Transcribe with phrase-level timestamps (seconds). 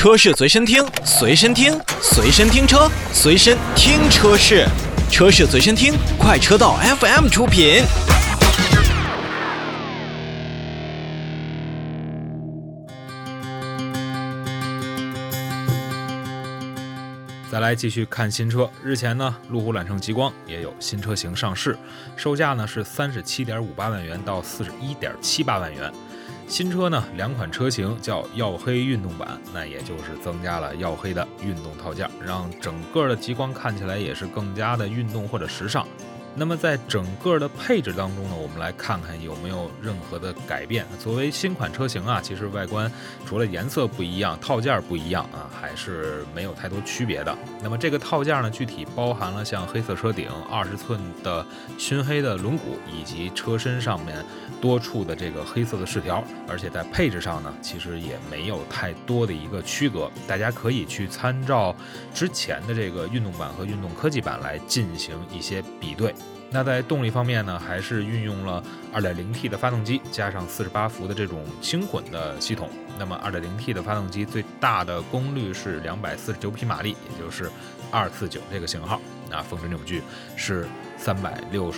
[0.00, 4.66] 车市随身听，随身听，随身听车，随身听车市，
[5.10, 7.82] 车市随身听，快车道 FM 出品。
[17.52, 18.70] 再来继续看新车。
[18.82, 21.78] 日前呢，路虎揽胜极光也有新车型上市，
[22.16, 25.92] 售价呢是三十七点五八万元到四十一点七八万元。
[26.50, 35.86] 新车呢，两款车型叫曜黑运动版，那也就是增加了曜黑的运动套件，让整个的极光看起来也是更加的运动或者时尚。
[36.34, 40.86] 那么在整个的配置当中呢，我们来看看有没有任何的改变。
[40.98, 42.90] 作为新款车型啊，其实外观
[43.26, 47.36] 除了颜色不一样，套件不一样啊，还是没有太多区别的。
[47.62, 51.44] 那么这个套件呢，具体包含了像黑色车顶、二十寸的
[51.76, 52.60] 熏黑的轮毂，
[52.90, 54.24] 以及车身上面
[54.60, 56.24] 多处的这个黑色的饰条。
[56.48, 60.10] 而且在配置上呢，其实也没有太多的一个区隔。
[60.26, 61.74] 大家可以去参照
[62.14, 66.14] 之前的这个运动版和运动科技版来进行一些比对。
[66.52, 68.62] 那在动力方面呢，还是运用了
[68.92, 72.68] 2.0T 的发动机，加上48伏的这种轻混的系统。
[72.98, 77.48] 那么 2.0T 的发动机最大的功率是249匹马力，也就是
[77.92, 79.00] 249这个型号。
[79.30, 80.02] 那峰值扭矩
[80.34, 80.66] 是
[80.98, 81.70] 365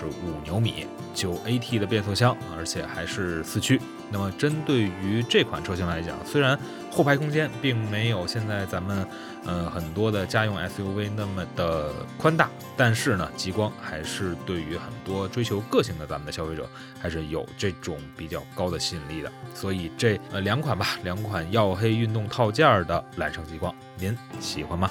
[0.42, 3.78] 牛米，9AT 的变速箱，而且还是四驱。
[4.10, 6.58] 那么针对于这款车型来讲，虽然
[6.90, 9.06] 后排空间并没有现在咱们
[9.44, 16.68] 呃很多的家用 SUV 那么的宽大，但是呢，极光还是对于很多追求个性的咱们的消费者
[17.00, 19.30] 还是有这种比较高的吸引力的。
[19.54, 24.90] 所以这呃两款吧，两款曜黑运动套件的揽胜极光，您喜欢吗？